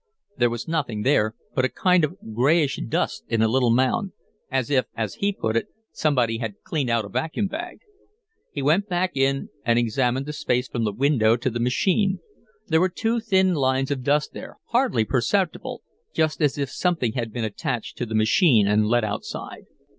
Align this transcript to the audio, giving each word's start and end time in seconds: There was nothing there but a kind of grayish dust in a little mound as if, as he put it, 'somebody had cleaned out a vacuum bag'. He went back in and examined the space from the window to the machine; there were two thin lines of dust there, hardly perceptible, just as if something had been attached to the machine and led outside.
There 0.35 0.49
was 0.49 0.67
nothing 0.67 1.03
there 1.03 1.35
but 1.53 1.63
a 1.63 1.69
kind 1.69 2.03
of 2.03 2.15
grayish 2.33 2.79
dust 2.89 3.23
in 3.27 3.43
a 3.43 3.47
little 3.47 3.69
mound 3.69 4.13
as 4.49 4.71
if, 4.71 4.85
as 4.95 5.13
he 5.21 5.31
put 5.31 5.55
it, 5.55 5.67
'somebody 5.91 6.39
had 6.39 6.59
cleaned 6.63 6.89
out 6.89 7.05
a 7.05 7.09
vacuum 7.09 7.45
bag'. 7.45 7.81
He 8.51 8.63
went 8.63 8.89
back 8.89 9.15
in 9.15 9.49
and 9.63 9.77
examined 9.77 10.25
the 10.25 10.33
space 10.33 10.67
from 10.67 10.85
the 10.85 10.91
window 10.91 11.37
to 11.37 11.51
the 11.51 11.59
machine; 11.59 12.19
there 12.67 12.81
were 12.81 12.89
two 12.89 13.19
thin 13.19 13.53
lines 13.53 13.91
of 13.91 14.01
dust 14.01 14.33
there, 14.33 14.57
hardly 14.69 15.05
perceptible, 15.05 15.83
just 16.15 16.41
as 16.41 16.57
if 16.57 16.71
something 16.71 17.11
had 17.13 17.31
been 17.31 17.45
attached 17.45 17.95
to 17.99 18.07
the 18.07 18.15
machine 18.15 18.67
and 18.67 18.87
led 18.87 19.03
outside. 19.03 19.65